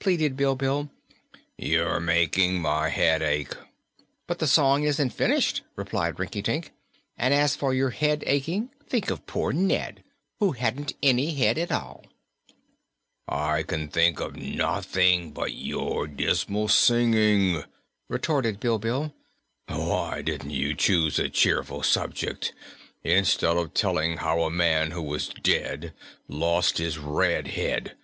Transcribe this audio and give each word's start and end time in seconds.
pleaded 0.00 0.36
Bilbil. 0.36 0.90
"You're 1.56 2.00
making 2.00 2.60
my 2.60 2.88
head 2.88 3.22
ache." 3.22 3.52
"But 4.26 4.40
the 4.40 4.48
song 4.48 4.82
isn't 4.82 5.10
finished," 5.10 5.62
replied 5.76 6.18
Rinkitink, 6.18 6.72
"and 7.16 7.32
as 7.32 7.54
for 7.54 7.72
your 7.72 7.90
head 7.90 8.24
aching, 8.26 8.70
think 8.88 9.08
of 9.08 9.24
poor 9.26 9.52
Ned, 9.52 10.02
who 10.40 10.50
hadn't 10.50 10.94
any 11.00 11.32
head 11.36 11.58
at 11.58 11.70
all!" 11.70 12.04
"I 13.28 13.62
can 13.62 13.86
think 13.86 14.18
of 14.18 14.34
nothing 14.34 15.30
but 15.30 15.52
your 15.52 16.08
dismal 16.08 16.66
singing," 16.66 17.62
retorted 18.08 18.58
Bilbil. 18.58 19.14
"Why 19.68 20.22
didn't 20.22 20.50
you 20.50 20.74
choose 20.74 21.20
a 21.20 21.28
cheerful 21.28 21.84
subject, 21.84 22.52
instead 23.04 23.56
of 23.56 23.74
telling 23.74 24.16
how 24.16 24.42
a 24.42 24.50
man 24.50 24.90
who 24.90 25.02
was 25.02 25.28
dead 25.28 25.94
lost 26.28 26.78
his 26.78 26.98
red 26.98 27.46
head? 27.46 27.96